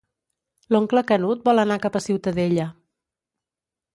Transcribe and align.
L'oncle 0.75 1.03
Canut 1.11 1.43
vol 1.49 1.63
anar 1.65 1.77
cap 1.85 1.99
a 1.99 2.03
Ciutadella. 2.05 2.65